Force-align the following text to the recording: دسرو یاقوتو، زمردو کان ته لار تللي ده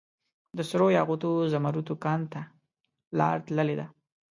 دسرو 0.57 0.87
یاقوتو، 0.97 1.31
زمردو 1.53 1.93
کان 2.03 2.21
ته 2.31 2.41
لار 3.17 3.37
تللي 3.45 3.75
ده 3.79 3.87